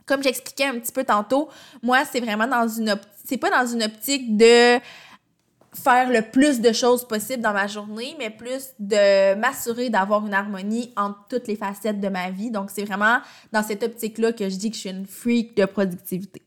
Comme 0.06 0.22
j'expliquais 0.22 0.66
un 0.66 0.80
petit 0.80 0.92
peu 0.92 1.04
tantôt, 1.04 1.50
moi, 1.82 2.04
c'est 2.06 2.20
vraiment 2.20 2.48
dans 2.48 2.68
une 2.68 2.96
c'est 3.24 3.38
pas 3.38 3.50
dans 3.50 3.72
une 3.72 3.84
optique 3.84 4.36
de 4.36 4.80
faire 5.74 6.10
le 6.10 6.22
plus 6.22 6.60
de 6.60 6.74
choses 6.74 7.08
possible 7.08 7.42
dans 7.42 7.54
ma 7.54 7.68
journée, 7.68 8.16
mais 8.20 8.30
plus 8.30 8.72
de 8.80 9.36
m'assurer 9.36 9.90
d'avoir 9.90 10.26
une 10.26 10.34
harmonie 10.34 10.92
entre 10.98 11.20
toutes 11.30 11.48
les 11.48 11.56
facettes 11.56 12.00
de 12.00 12.10
ma 12.10 12.30
vie. 12.30 12.52
Donc, 12.52 12.70
c'est 12.70 12.84
vraiment 12.84 13.20
dans 13.52 13.64
cette 13.64 13.84
optique-là 13.84 14.34
que 14.34 14.50
je 14.50 14.56
dis 14.56 14.70
que 14.70 14.76
je 14.76 14.82
suis 14.82 14.90
une 14.90 15.06
freak 15.06 15.56
de 15.56 15.66
productivité. 15.66 16.42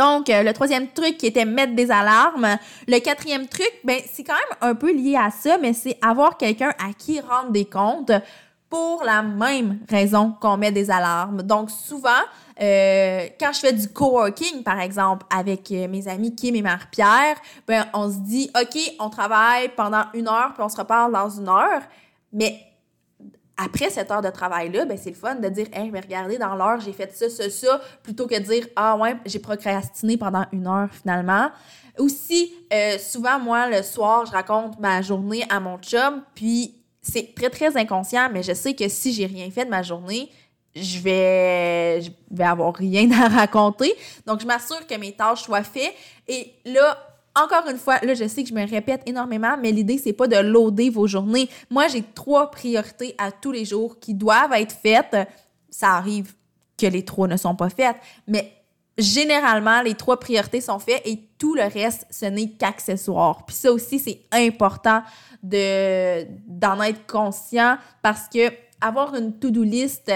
Donc, 0.00 0.30
euh, 0.30 0.42
le 0.42 0.54
troisième 0.54 0.88
truc 0.88 1.18
qui 1.18 1.26
était 1.26 1.44
mettre 1.44 1.74
des 1.74 1.90
alarmes. 1.90 2.56
Le 2.88 2.98
quatrième 3.00 3.46
truc, 3.46 3.70
ben, 3.84 4.00
c'est 4.10 4.24
quand 4.24 4.32
même 4.32 4.70
un 4.70 4.74
peu 4.74 4.94
lié 4.94 5.14
à 5.14 5.30
ça, 5.30 5.58
mais 5.58 5.74
c'est 5.74 5.98
avoir 6.00 6.38
quelqu'un 6.38 6.72
à 6.78 6.94
qui 6.96 7.20
rendre 7.20 7.50
des 7.50 7.66
comptes. 7.66 8.12
pour 8.70 9.02
la 9.04 9.20
même 9.20 9.80
raison 9.88 10.32
qu'on 10.40 10.56
met 10.56 10.70
des 10.70 10.92
alarmes. 10.92 11.42
Donc 11.42 11.72
souvent, 11.72 12.22
euh, 12.62 13.26
quand 13.40 13.52
je 13.52 13.58
fais 13.58 13.72
du 13.72 13.88
coworking, 13.88 14.62
par 14.62 14.78
exemple, 14.78 15.26
avec 15.28 15.72
euh, 15.72 15.88
mes 15.88 16.06
amis 16.06 16.36
Kim 16.36 16.54
et 16.54 16.62
Marie-Pierre, 16.62 17.36
ben, 17.66 17.84
on 17.92 18.08
se 18.08 18.18
dit, 18.18 18.48
OK, 18.54 18.78
on 19.00 19.10
travaille 19.10 19.70
pendant 19.70 20.04
une 20.14 20.28
heure, 20.28 20.52
puis 20.54 20.62
on 20.62 20.68
se 20.68 20.76
reparle 20.76 21.12
dans 21.12 21.28
une 21.28 21.48
heure. 21.48 21.82
Mais 22.32 22.69
après 23.62 23.90
cette 23.90 24.10
heure 24.10 24.22
de 24.22 24.30
travail-là, 24.30 24.86
ben, 24.86 24.96
c'est 24.96 25.10
le 25.10 25.16
fun 25.16 25.34
de 25.34 25.48
dire, 25.48 25.66
hey, 25.72 25.90
mais 25.90 26.00
regardez, 26.00 26.38
dans 26.38 26.54
l'heure, 26.54 26.80
j'ai 26.80 26.92
fait 26.92 27.14
ça, 27.14 27.28
ça, 27.28 27.50
ça, 27.50 27.80
plutôt 28.02 28.26
que 28.26 28.34
de 28.34 28.44
dire, 28.44 28.66
ah 28.74 28.96
ouais, 28.96 29.16
j'ai 29.26 29.38
procrastiné 29.38 30.16
pendant 30.16 30.46
une 30.52 30.66
heure 30.66 30.88
finalement. 30.90 31.50
Aussi, 31.98 32.54
euh, 32.72 32.96
souvent, 32.98 33.38
moi, 33.38 33.68
le 33.68 33.82
soir, 33.82 34.24
je 34.24 34.32
raconte 34.32 34.80
ma 34.80 35.02
journée 35.02 35.44
à 35.50 35.60
mon 35.60 35.76
chum, 35.78 36.22
puis 36.34 36.74
c'est 37.02 37.34
très, 37.34 37.50
très 37.50 37.76
inconscient, 37.76 38.30
mais 38.32 38.42
je 38.42 38.54
sais 38.54 38.74
que 38.74 38.88
si 38.88 39.12
j'ai 39.12 39.26
rien 39.26 39.50
fait 39.50 39.66
de 39.66 39.70
ma 39.70 39.82
journée, 39.82 40.30
je 40.74 40.98
vais, 41.00 42.00
je 42.00 42.10
vais 42.30 42.44
avoir 42.44 42.74
rien 42.74 43.10
à 43.20 43.28
raconter. 43.28 43.92
Donc, 44.26 44.40
je 44.40 44.46
m'assure 44.46 44.86
que 44.86 44.94
mes 44.94 45.12
tâches 45.12 45.42
soient 45.42 45.64
faites. 45.64 45.94
Et 46.28 46.54
là, 46.64 46.96
encore 47.34 47.68
une 47.68 47.78
fois, 47.78 47.98
là, 48.02 48.14
je 48.14 48.26
sais 48.26 48.42
que 48.42 48.48
je 48.48 48.54
me 48.54 48.68
répète 48.68 49.02
énormément, 49.06 49.56
mais 49.60 49.70
l'idée, 49.72 49.98
c'est 49.98 50.12
pas 50.12 50.26
de 50.26 50.36
loader 50.36 50.90
vos 50.90 51.06
journées. 51.06 51.48
Moi, 51.70 51.88
j'ai 51.88 52.02
trois 52.02 52.50
priorités 52.50 53.14
à 53.18 53.30
tous 53.30 53.52
les 53.52 53.64
jours 53.64 53.98
qui 54.00 54.14
doivent 54.14 54.52
être 54.54 54.74
faites. 54.74 55.16
Ça 55.70 55.90
arrive 55.90 56.34
que 56.76 56.86
les 56.86 57.04
trois 57.04 57.28
ne 57.28 57.36
sont 57.36 57.54
pas 57.54 57.68
faites, 57.68 57.96
mais 58.26 58.52
généralement, 58.98 59.82
les 59.82 59.94
trois 59.94 60.18
priorités 60.18 60.60
sont 60.60 60.78
faites 60.78 61.02
et 61.04 61.18
tout 61.38 61.54
le 61.54 61.62
reste, 61.62 62.06
ce 62.10 62.26
n'est 62.26 62.50
qu'accessoire. 62.50 63.44
Puis 63.46 63.56
ça 63.56 63.72
aussi, 63.72 63.98
c'est 63.98 64.20
important 64.32 65.02
de, 65.42 66.26
d'en 66.46 66.82
être 66.82 67.06
conscient 67.06 67.76
parce 68.02 68.28
que 68.28 68.50
avoir 68.80 69.14
une 69.14 69.38
to-do 69.38 69.62
list 69.62 70.10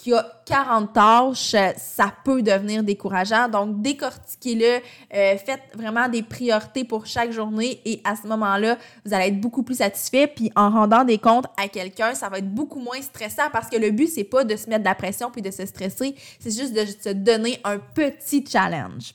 qui 0.00 0.14
a 0.14 0.24
40 0.46 0.94
tâches, 0.94 1.54
ça 1.76 2.12
peut 2.24 2.40
devenir 2.42 2.82
décourageant. 2.82 3.48
Donc, 3.48 3.82
décortiquez-le, 3.82 4.80
euh, 5.14 5.36
faites 5.36 5.60
vraiment 5.74 6.08
des 6.08 6.22
priorités 6.22 6.84
pour 6.84 7.04
chaque 7.04 7.32
journée 7.32 7.82
et 7.84 8.00
à 8.04 8.16
ce 8.16 8.26
moment-là, 8.26 8.78
vous 9.04 9.12
allez 9.12 9.26
être 9.26 9.40
beaucoup 9.40 9.62
plus 9.62 9.76
satisfait. 9.76 10.26
Puis 10.26 10.50
en 10.56 10.70
rendant 10.70 11.04
des 11.04 11.18
comptes 11.18 11.46
à 11.62 11.68
quelqu'un, 11.68 12.14
ça 12.14 12.30
va 12.30 12.38
être 12.38 12.50
beaucoup 12.50 12.80
moins 12.80 13.02
stressant 13.02 13.50
parce 13.52 13.68
que 13.68 13.76
le 13.76 13.90
but, 13.90 14.08
c'est 14.08 14.24
pas 14.24 14.42
de 14.42 14.56
se 14.56 14.70
mettre 14.70 14.80
de 14.80 14.88
la 14.88 14.94
pression 14.94 15.30
puis 15.30 15.42
de 15.42 15.50
se 15.50 15.66
stresser, 15.66 16.14
c'est 16.38 16.58
juste 16.58 16.72
de 16.72 16.86
se 16.86 17.10
donner 17.10 17.60
un 17.64 17.78
petit 17.78 18.42
challenge. 18.50 19.14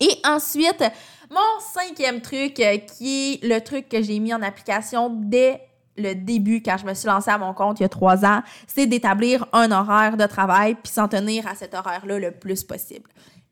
Et 0.00 0.18
ensuite, 0.24 0.82
mon 1.30 1.60
cinquième 1.74 2.22
truc, 2.22 2.58
euh, 2.60 2.78
qui 2.78 3.34
est 3.34 3.44
le 3.44 3.60
truc 3.60 3.88
que 3.90 4.02
j'ai 4.02 4.18
mis 4.18 4.32
en 4.32 4.40
application 4.40 5.10
dès 5.10 5.60
le 5.96 6.14
début, 6.14 6.62
quand 6.62 6.76
je 6.78 6.86
me 6.86 6.94
suis 6.94 7.06
lancée 7.06 7.30
à 7.30 7.38
mon 7.38 7.54
compte 7.54 7.80
il 7.80 7.82
y 7.82 7.86
a 7.86 7.88
trois 7.88 8.24
ans, 8.24 8.42
c'est 8.66 8.86
d'établir 8.86 9.46
un 9.52 9.70
horaire 9.70 10.16
de 10.16 10.26
travail 10.26 10.74
puis 10.74 10.92
s'en 10.92 11.08
tenir 11.08 11.46
à 11.46 11.54
cet 11.54 11.74
horaire-là 11.74 12.18
le 12.18 12.30
plus 12.30 12.64
possible. 12.64 13.08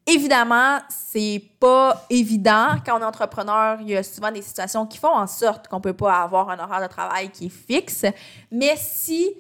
Évidemment, 0.07 0.81
c'est 0.91 1.43
pas 1.59 2.05
évident. 2.11 2.77
Quand 2.85 2.99
on 2.99 3.01
est 3.01 3.07
entrepreneur, 3.07 3.79
il 3.81 3.89
y 3.89 3.97
a 3.97 4.03
souvent 4.03 4.31
des 4.31 4.43
situations 4.43 4.87
qui 4.87 4.99
font 4.99 5.15
en 5.15 5.27
sorte 5.27 5.69
qu'on 5.69 5.81
peut 5.81 5.95
pas 5.95 6.23
avoir 6.23 6.51
un 6.51 6.59
horaire 6.59 6.83
de 6.83 6.89
travail 6.89 7.31
qui 7.31 7.47
est 7.47 7.49
fixe. 7.49 8.05
Mais 8.51 8.75
si 8.77 9.33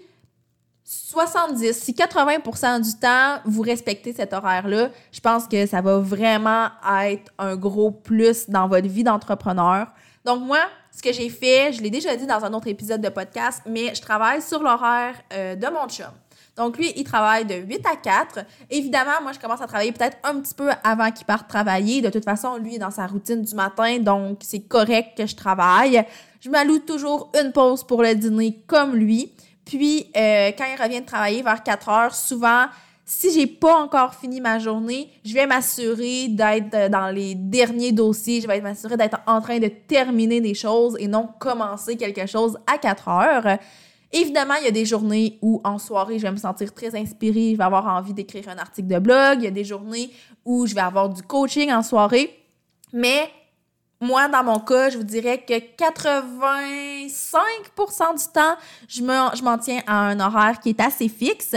70, 0.85 1.73
si 1.73 1.93
80% 1.93 2.81
du 2.81 2.99
temps, 2.99 3.41
vous 3.45 3.63
respectez 3.63 4.15
cet 4.15 4.33
horaire-là, 4.33 4.89
je 5.13 5.21
pense 5.21 5.47
que 5.47 5.67
ça 5.67 5.83
va 5.83 5.99
vraiment 5.99 6.69
être 7.03 7.33
un 7.39 7.57
gros 7.57 7.91
plus 7.91 8.49
dans 8.49 8.69
votre 8.69 8.89
vie 8.89 9.05
d'entrepreneur. 9.05 9.89
Donc 10.25 10.41
moi, 10.43 10.61
ce 10.91 11.03
que 11.03 11.13
j'ai 11.13 11.29
fait, 11.29 11.73
je 11.73 11.83
l'ai 11.83 11.91
déjà 11.91 12.17
dit 12.17 12.27
dans 12.27 12.45
un 12.45 12.53
autre 12.55 12.69
épisode 12.69 13.01
de 13.01 13.11
podcast, 13.11 13.63
mais 13.67 13.95
je 13.95 14.01
travaille 14.01 14.41
sur 14.41 14.63
l'horaire 14.63 15.15
euh, 15.33 15.55
de 15.55 15.67
mon 15.67 15.87
chum. 15.89 16.07
Donc 16.57 16.79
lui, 16.79 16.93
il 16.97 17.05
travaille 17.05 17.45
de 17.45 17.55
8 17.55 17.87
à 17.87 17.97
4. 17.97 18.39
Évidemment, 18.71 19.21
moi, 19.23 19.33
je 19.33 19.41
commence 19.41 19.61
à 19.61 19.67
travailler 19.67 19.93
peut-être 19.93 20.17
un 20.23 20.41
petit 20.41 20.55
peu 20.55 20.71
avant 20.83 21.11
qu'il 21.11 21.27
parte 21.27 21.49
travailler. 21.49 22.01
De 22.01 22.11
toute 22.11 22.25
façon, 22.25 22.57
lui 22.57 22.77
est 22.77 22.79
dans 22.79 22.93
sa 22.93 23.07
routine 23.07 23.43
du 23.43 23.55
matin, 23.55 23.99
donc 23.99 24.39
c'est 24.43 24.61
correct 24.61 25.19
que 25.19 25.27
je 25.27 25.35
travaille. 25.35 26.03
Je 26.41 26.49
m'alloue 26.49 26.79
toujours 26.79 27.31
une 27.39 27.53
pause 27.53 27.85
pour 27.85 28.03
le 28.03 28.15
dîner 28.15 28.63
comme 28.67 28.95
lui. 28.95 29.33
Puis, 29.65 30.11
euh, 30.17 30.53
quand 30.57 30.65
il 30.73 30.81
revient 30.81 31.01
de 31.01 31.07
travailler 31.07 31.43
vers 31.43 31.63
4 31.63 31.89
heures, 31.89 32.15
souvent, 32.15 32.67
si 33.05 33.33
j'ai 33.33 33.47
pas 33.47 33.83
encore 33.83 34.15
fini 34.15 34.41
ma 34.41 34.59
journée, 34.59 35.11
je 35.25 35.35
vais 35.35 35.47
m'assurer 35.47 36.29
d'être 36.29 36.75
euh, 36.75 36.89
dans 36.89 37.15
les 37.15 37.35
derniers 37.35 37.93
dossiers, 37.93 38.41
je 38.41 38.47
vais 38.47 38.61
m'assurer 38.61 38.97
d'être 38.97 39.19
en 39.27 39.41
train 39.41 39.59
de 39.59 39.69
terminer 39.69 40.41
des 40.41 40.55
choses 40.55 40.97
et 40.99 41.07
non 41.07 41.29
commencer 41.39 41.97
quelque 41.97 42.27
chose 42.27 42.57
à 42.67 42.79
4 42.79 43.09
heures. 43.09 43.59
Évidemment, 44.11 44.55
il 44.61 44.65
y 44.65 44.69
a 44.69 44.71
des 44.71 44.87
journées 44.87 45.39
où 45.43 45.61
en 45.65 45.79
soirée, 45.79 46.19
je 46.19 46.23
vais 46.23 46.31
me 46.31 46.37
sentir 46.37 46.73
très 46.73 46.95
inspirée, 46.97 47.51
je 47.53 47.59
vais 47.59 47.65
avoir 47.65 47.87
envie 47.87 48.15
d'écrire 48.15 48.49
un 48.49 48.59
article 48.59 48.89
de 48.89 48.99
blog, 48.99 49.39
il 49.39 49.45
y 49.45 49.49
a 49.49 49.51
des 49.51 49.65
journées 49.65 50.11
où 50.45 50.67
je 50.67 50.75
vais 50.75 50.81
avoir 50.81 51.09
du 51.09 51.21
coaching 51.23 51.73
en 51.73 51.83
soirée, 51.83 52.31
mais 52.93 53.29
moi, 54.05 54.29
dans 54.29 54.45
mon 54.45 54.61
cas, 54.61 54.91
je 54.91 54.99
vous 54.99 55.05
dirais 55.05 55.39
que 55.39 55.55
85% 55.55 58.19
du 58.19 58.25
temps, 58.33 58.57
je 58.89 59.03
m'en 59.43 59.59
tiens 59.59 59.81
à 59.87 60.09
un 60.09 60.21
horaire 60.21 60.61
qui 60.61 60.69
est 60.71 60.81
assez 60.81 61.09
fixe. 61.09 61.55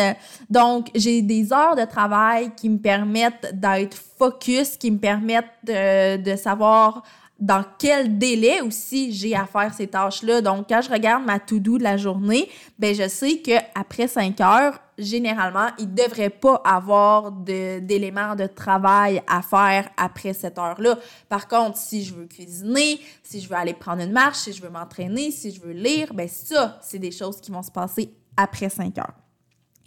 Donc, 0.50 0.90
j'ai 0.96 1.22
des 1.22 1.54
heures 1.54 1.76
de 1.76 1.86
travail 1.86 2.52
qui 2.56 2.70
me 2.70 2.78
permettent 2.78 3.52
d'être 3.54 3.98
focus, 4.18 4.78
qui 4.78 4.90
me 4.92 4.98
permettent 4.98 5.46
de, 5.64 6.18
de 6.18 6.36
savoir 6.36 7.04
dans 7.40 7.64
quel 7.78 8.18
délai 8.18 8.62
aussi 8.62 9.14
j'ai 9.14 9.36
à 9.36 9.46
faire 9.46 9.74
ces 9.74 9.88
tâches-là. 9.88 10.42
Donc, 10.42 10.68
quand 10.70 10.82
je 10.82 10.90
regarde 10.90 11.24
ma 11.26 11.40
to-do 11.40 11.78
de 11.78 11.84
la 11.84 11.98
journée, 11.98 12.50
ben 12.80 12.96
je 12.96 13.08
sais 13.08 13.38
qu'après 13.38 14.08
5 14.08 14.42
heures, 14.42 14.80
généralement, 14.98 15.68
il 15.78 15.90
ne 15.90 15.96
devrait 15.96 16.32
pas 16.32 16.62
avoir 16.66 17.32
d'éléments 17.32 18.36
de, 18.36 18.48
travail 18.48 19.22
à 19.28 19.42
faire 19.42 19.90
après 19.98 20.34
cette 20.34 20.58
heure-là. 20.58 20.98
Par 21.30 21.48
contre, 21.48 21.78
si 21.78 22.04
je 22.04 22.16
veux 22.16 22.26
cuisiner, 22.26 23.00
si 23.22 23.40
je 23.40 23.48
veux 23.48 23.56
aller 23.56 23.74
prendre 23.74 24.02
une 24.02 24.12
marche, 24.12 24.38
si 24.38 24.54
je 24.54 24.62
veux 24.62 24.70
m'entraîner, 24.70 25.32
si 25.32 25.52
je 25.52 25.62
veux 25.62 25.74
lire, 25.74 26.14
ben 26.14 26.28
ça, 26.28 26.80
c'est 26.82 27.00
des 27.00 27.12
choses 27.12 27.40
qui 27.40 27.52
vont 27.52 27.64
se 27.64 27.72
passer 27.72 28.12
après 28.36 28.70
5 28.70 28.98
heures. 28.98 29.27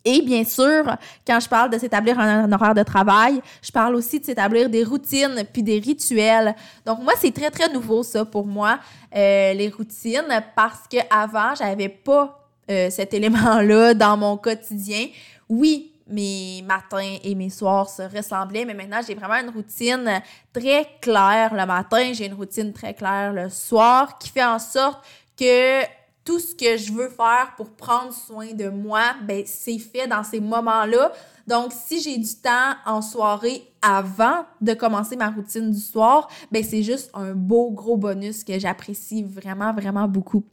Et 0.04 0.22
bien 0.22 0.44
sûr, 0.44 0.84
quand 1.26 1.40
je 1.40 1.48
parle 1.48 1.70
de 1.70 1.78
s'établir 1.78 2.18
un, 2.18 2.50
horaire 2.52 2.74
de 2.74 2.82
travail, 2.82 3.40
je 3.62 3.70
parle 3.70 3.94
aussi 3.94 4.18
de 4.20 4.24
s'établir 4.24 4.70
des 4.70 4.82
routines 4.82 5.44
puis 5.52 5.62
des 5.62 5.78
rituels. 5.78 6.54
Donc 6.86 7.00
moi, 7.00 7.12
c'est 7.18 7.32
très 7.32 7.50
très 7.50 7.70
nouveau 7.72 8.02
ça 8.02 8.24
pour 8.24 8.46
moi, 8.46 8.78
euh, 9.14 9.52
les 9.52 9.68
routines, 9.68 10.42
parce 10.56 10.88
que 10.90 10.98
avant, 11.10 11.54
j'avais 11.54 11.88
pas 11.88 12.48
euh, 12.70 12.88
cet 12.90 13.12
élément-là 13.12 13.94
dans 13.94 14.16
mon 14.16 14.36
quotidien. 14.36 15.06
Oui, 15.48 15.92
mes 16.10 16.62
matins 16.62 17.16
et 17.22 17.34
mes 17.34 17.50
soirs 17.50 17.88
se 17.88 18.02
ressemblaient, 18.02 18.64
mais 18.64 18.74
maintenant 18.74 19.00
j'ai 19.06 19.14
vraiment 19.14 19.36
une 19.36 19.50
routine 19.50 20.22
très 20.52 20.86
claire 21.00 21.54
le 21.54 21.66
matin, 21.66 22.12
j'ai 22.12 22.26
une 22.26 22.34
routine 22.34 22.72
très 22.72 22.94
claire 22.94 23.32
le 23.32 23.48
soir 23.48 24.18
qui 24.18 24.28
fait 24.28 24.44
en 24.44 24.58
sorte 24.58 25.04
que 25.38 25.82
tout 26.24 26.38
ce 26.38 26.54
que 26.54 26.76
je 26.76 26.92
veux 26.92 27.08
faire 27.08 27.54
pour 27.56 27.70
prendre 27.70 28.12
soin 28.12 28.52
de 28.52 28.68
moi, 28.68 29.14
ben 29.26 29.42
c'est 29.46 29.78
fait 29.78 30.06
dans 30.06 30.22
ces 30.22 30.40
moments-là. 30.40 31.12
Donc 31.46 31.72
si 31.72 32.00
j'ai 32.00 32.18
du 32.18 32.34
temps 32.36 32.74
en 32.86 33.02
soirée 33.02 33.62
avant 33.82 34.44
de 34.60 34.74
commencer 34.74 35.16
ma 35.16 35.30
routine 35.30 35.70
du 35.70 35.80
soir, 35.80 36.28
ben 36.52 36.62
c'est 36.62 36.82
juste 36.82 37.10
un 37.14 37.32
beau 37.34 37.70
gros 37.70 37.96
bonus 37.96 38.44
que 38.44 38.58
j'apprécie 38.58 39.22
vraiment 39.22 39.72
vraiment 39.72 40.06
beaucoup. 40.06 40.44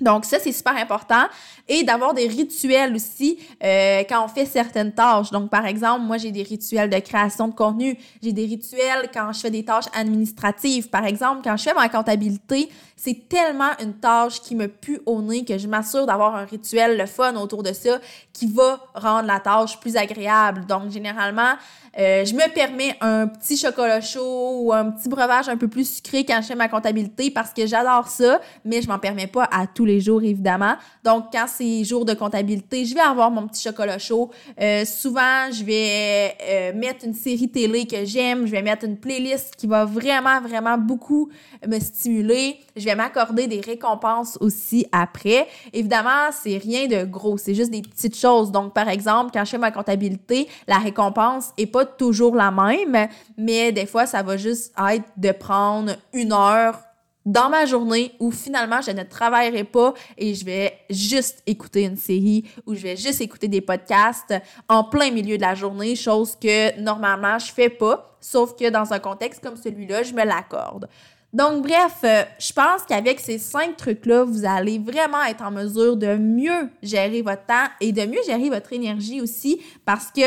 Donc 0.00 0.24
ça, 0.24 0.38
c'est 0.38 0.52
super 0.52 0.76
important. 0.76 1.26
Et 1.68 1.84
d'avoir 1.84 2.14
des 2.14 2.26
rituels 2.26 2.94
aussi 2.94 3.38
euh, 3.62 4.02
quand 4.08 4.24
on 4.24 4.28
fait 4.28 4.46
certaines 4.46 4.92
tâches. 4.92 5.30
Donc 5.30 5.50
par 5.50 5.66
exemple, 5.66 6.02
moi 6.02 6.18
j'ai 6.18 6.32
des 6.32 6.42
rituels 6.42 6.90
de 6.90 6.98
création 6.98 7.48
de 7.48 7.54
contenu. 7.54 7.96
J'ai 8.22 8.32
des 8.32 8.44
rituels 8.46 9.10
quand 9.12 9.32
je 9.32 9.40
fais 9.40 9.50
des 9.50 9.64
tâches 9.64 9.84
administratives. 9.94 10.88
Par 10.88 11.04
exemple, 11.04 11.42
quand 11.44 11.56
je 11.56 11.64
fais 11.64 11.74
ma 11.74 11.88
comptabilité, 11.88 12.68
c'est 12.96 13.28
tellement 13.28 13.70
une 13.80 13.94
tâche 13.94 14.40
qui 14.40 14.54
me 14.54 14.68
pue 14.68 15.00
au 15.06 15.22
nez 15.22 15.44
que 15.44 15.56
je 15.56 15.68
m'assure 15.68 16.06
d'avoir 16.06 16.34
un 16.34 16.44
rituel, 16.44 16.98
le 16.98 17.06
fun 17.06 17.34
autour 17.36 17.62
de 17.62 17.72
ça, 17.72 17.98
qui 18.32 18.46
va 18.46 18.80
rendre 18.94 19.26
la 19.26 19.40
tâche 19.40 19.78
plus 19.80 19.96
agréable. 19.96 20.66
Donc 20.66 20.90
généralement, 20.90 21.54
euh, 21.98 22.24
je 22.24 22.34
me 22.34 22.52
permets 22.52 22.96
un 23.00 23.26
petit 23.26 23.56
chocolat 23.56 24.00
chaud 24.00 24.60
ou 24.62 24.72
un 24.72 24.90
petit 24.90 25.08
breuvage 25.08 25.48
un 25.48 25.56
peu 25.56 25.66
plus 25.66 25.96
sucré 25.96 26.24
quand 26.24 26.40
je 26.40 26.46
fais 26.46 26.54
ma 26.54 26.68
comptabilité 26.68 27.30
parce 27.30 27.52
que 27.52 27.66
j'adore 27.66 28.06
ça, 28.08 28.40
mais 28.64 28.80
je 28.80 28.88
m'en 28.88 28.98
permets 28.98 29.26
pas 29.26 29.48
à 29.50 29.66
tous 29.66 29.84
les 29.84 30.00
jours, 30.00 30.22
évidemment. 30.22 30.74
Donc, 31.04 31.26
quand 31.32 31.46
c'est 31.48 31.82
jour 31.84 32.04
de 32.04 32.14
comptabilité, 32.14 32.84
je 32.84 32.94
vais 32.94 33.00
avoir 33.00 33.30
mon 33.30 33.46
petit 33.48 33.62
chocolat 33.62 33.98
chaud. 33.98 34.30
Euh, 34.60 34.84
souvent, 34.84 35.50
je 35.50 35.64
vais 35.64 36.36
euh, 36.42 36.72
mettre 36.74 37.04
une 37.04 37.14
série 37.14 37.48
télé 37.48 37.86
que 37.86 38.04
j'aime. 38.04 38.46
Je 38.46 38.52
vais 38.52 38.62
mettre 38.62 38.84
une 38.84 38.96
playlist 38.96 39.56
qui 39.56 39.66
va 39.66 39.84
vraiment, 39.84 40.40
vraiment 40.40 40.78
beaucoup 40.78 41.28
me 41.66 41.80
stimuler. 41.80 42.58
Je 42.76 42.84
vais 42.84 42.94
m'accorder 42.94 43.48
des 43.48 43.60
récompenses 43.60 44.38
aussi 44.40 44.86
après. 44.92 45.48
Évidemment, 45.72 46.30
c'est 46.32 46.58
rien 46.58 46.86
de 46.86 47.04
gros. 47.04 47.36
C'est 47.36 47.54
juste 47.54 47.70
des 47.70 47.82
petites 47.82 48.16
choses. 48.16 48.52
Donc, 48.52 48.74
par 48.74 48.88
exemple, 48.88 49.30
quand 49.32 49.44
je 49.44 49.50
fais 49.50 49.58
ma 49.58 49.72
comptabilité, 49.72 50.48
la 50.68 50.78
récompense 50.78 51.50
est 51.58 51.66
pas 51.66 51.79
toujours 51.84 52.34
la 52.34 52.50
même, 52.50 53.08
mais 53.36 53.72
des 53.72 53.86
fois, 53.86 54.06
ça 54.06 54.22
va 54.22 54.36
juste 54.36 54.72
être 54.78 55.04
de 55.16 55.32
prendre 55.32 55.92
une 56.12 56.32
heure 56.32 56.78
dans 57.26 57.50
ma 57.50 57.66
journée 57.66 58.12
où 58.18 58.30
finalement 58.30 58.80
je 58.80 58.90
ne 58.90 59.02
travaillerai 59.02 59.64
pas 59.64 59.94
et 60.16 60.34
je 60.34 60.44
vais 60.44 60.78
juste 60.88 61.42
écouter 61.46 61.82
une 61.82 61.96
série 61.96 62.44
ou 62.66 62.74
je 62.74 62.80
vais 62.80 62.96
juste 62.96 63.20
écouter 63.20 63.46
des 63.46 63.60
podcasts 63.60 64.34
en 64.68 64.84
plein 64.84 65.10
milieu 65.10 65.36
de 65.36 65.42
la 65.42 65.54
journée, 65.54 65.96
chose 65.96 66.34
que 66.40 66.80
normalement 66.80 67.38
je 67.38 67.52
fais 67.52 67.68
pas, 67.68 68.16
sauf 68.20 68.56
que 68.56 68.70
dans 68.70 68.92
un 68.92 68.98
contexte 68.98 69.42
comme 69.42 69.56
celui-là, 69.56 70.02
je 70.02 70.14
me 70.14 70.24
l'accorde. 70.24 70.88
Donc 71.32 71.62
bref, 71.62 71.98
euh, 72.02 72.24
je 72.40 72.52
pense 72.52 72.82
qu'avec 72.88 73.20
ces 73.20 73.38
cinq 73.38 73.76
trucs-là, 73.76 74.24
vous 74.24 74.44
allez 74.44 74.80
vraiment 74.80 75.22
être 75.22 75.44
en 75.44 75.52
mesure 75.52 75.96
de 75.96 76.16
mieux 76.16 76.68
gérer 76.82 77.22
votre 77.22 77.46
temps 77.46 77.68
et 77.80 77.92
de 77.92 78.04
mieux 78.04 78.22
gérer 78.26 78.48
votre 78.48 78.72
énergie 78.72 79.20
aussi 79.20 79.60
parce 79.84 80.06
que 80.06 80.22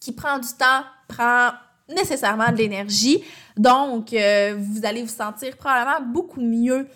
qui 0.00 0.12
prend 0.12 0.38
du 0.38 0.48
temps 0.58 0.82
prend 1.06 1.50
nécessairement 1.88 2.50
de 2.50 2.56
l'énergie. 2.56 3.22
Donc, 3.56 4.12
euh, 4.12 4.56
vous 4.58 4.84
allez 4.84 5.02
vous 5.02 5.08
sentir 5.08 5.56
probablement 5.56 6.00
beaucoup 6.00 6.40
mieux 6.40 6.86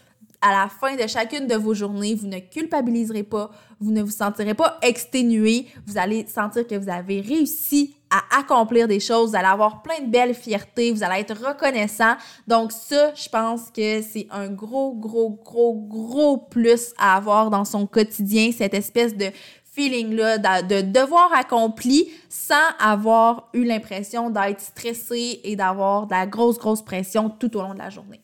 à 0.40 0.52
la 0.52 0.68
fin 0.68 0.94
de 0.94 1.06
chacune 1.06 1.46
de 1.46 1.54
vos 1.54 1.74
journées. 1.74 2.14
Vous 2.14 2.26
ne 2.26 2.38
culpabiliserez 2.38 3.22
pas, 3.22 3.50
vous 3.80 3.90
ne 3.90 4.02
vous 4.02 4.10
sentirez 4.10 4.54
pas 4.54 4.78
exténué. 4.82 5.66
Vous 5.86 5.96
allez 5.96 6.26
sentir 6.26 6.66
que 6.66 6.74
vous 6.74 6.90
avez 6.90 7.20
réussi 7.20 7.94
à 8.10 8.38
accomplir 8.38 8.86
des 8.86 9.00
choses, 9.00 9.30
vous 9.30 9.36
allez 9.36 9.48
avoir 9.48 9.82
plein 9.82 10.00
de 10.00 10.10
belles 10.10 10.34
fiertés, 10.34 10.92
vous 10.92 11.02
allez 11.02 11.20
être 11.20 11.34
reconnaissant. 11.34 12.14
Donc 12.46 12.70
ça, 12.72 13.12
je 13.14 13.28
pense 13.28 13.70
que 13.70 14.02
c'est 14.02 14.28
un 14.30 14.48
gros, 14.48 14.92
gros, 14.92 15.30
gros, 15.44 15.74
gros 15.74 16.36
plus 16.36 16.92
à 16.98 17.16
avoir 17.16 17.50
dans 17.50 17.64
son 17.64 17.86
quotidien, 17.86 18.52
cette 18.52 18.74
espèce 18.74 19.16
de 19.16 19.30
feeling-là 19.74 20.38
de, 20.38 20.80
devoir 20.82 21.32
accompli 21.32 22.10
sans 22.28 22.54
avoir 22.78 23.48
eu 23.54 23.64
l'impression 23.64 24.30
d'être 24.30 24.60
stressé 24.60 25.40
et 25.44 25.56
d'avoir 25.56 26.06
de 26.06 26.12
la 26.12 26.26
grosse, 26.26 26.58
grosse 26.58 26.82
pression 26.82 27.28
tout 27.28 27.56
au 27.56 27.62
long 27.62 27.74
de 27.74 27.78
la 27.78 27.90
journée. 27.90 28.20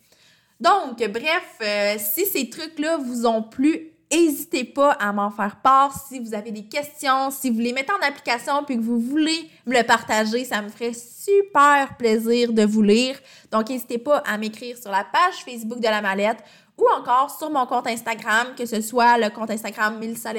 Donc, 0.60 0.98
bref, 0.98 1.58
euh, 1.62 1.96
si 1.98 2.26
ces 2.26 2.50
trucs-là 2.50 2.98
vous 2.98 3.26
ont 3.26 3.42
plu, 3.42 3.90
N'hésitez 4.12 4.64
pas 4.64 4.90
à 4.92 5.12
m'en 5.12 5.30
faire 5.30 5.60
part 5.62 5.94
si 6.08 6.18
vous 6.18 6.34
avez 6.34 6.50
des 6.50 6.64
questions, 6.64 7.30
si 7.30 7.48
vous 7.48 7.60
les 7.60 7.72
mettez 7.72 7.92
en 7.92 8.04
application 8.04 8.64
puis 8.64 8.76
que 8.76 8.82
vous 8.82 8.98
voulez 8.98 9.48
me 9.66 9.76
le 9.76 9.84
partager, 9.84 10.44
ça 10.44 10.60
me 10.62 10.68
ferait 10.68 10.94
super 10.94 11.96
plaisir 11.96 12.52
de 12.52 12.64
vous 12.64 12.82
lire. 12.82 13.16
Donc 13.52 13.68
n'hésitez 13.68 13.98
pas 13.98 14.18
à 14.26 14.36
m'écrire 14.36 14.76
sur 14.76 14.90
la 14.90 15.04
page 15.04 15.44
Facebook 15.44 15.78
de 15.78 15.84
la 15.84 16.02
mallette 16.02 16.42
ou 16.80 16.86
encore 16.98 17.30
sur 17.30 17.50
mon 17.50 17.66
compte 17.66 17.86
Instagram, 17.86 18.48
que 18.56 18.64
ce 18.66 18.80
soit 18.80 19.18
le 19.18 19.28
compte 19.30 19.50
Instagram 19.50 19.98
Milsa 19.98 20.32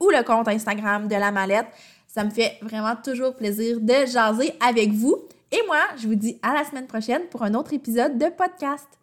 ou 0.00 0.10
le 0.10 0.22
compte 0.24 0.48
Instagram 0.48 1.06
de 1.06 1.14
la 1.14 1.30
mallette. 1.30 1.68
Ça 2.06 2.24
me 2.24 2.30
fait 2.30 2.58
vraiment 2.62 2.96
toujours 2.96 3.34
plaisir 3.34 3.78
de 3.80 4.06
jaser 4.06 4.52
avec 4.60 4.90
vous. 4.90 5.16
Et 5.52 5.60
moi, 5.66 5.80
je 5.96 6.08
vous 6.08 6.16
dis 6.16 6.38
à 6.42 6.52
la 6.54 6.64
semaine 6.64 6.86
prochaine 6.86 7.22
pour 7.30 7.42
un 7.42 7.54
autre 7.54 7.72
épisode 7.72 8.18
de 8.18 8.26
podcast. 8.26 8.98